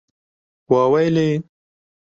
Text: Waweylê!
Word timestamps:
Waweylê! 0.71 1.29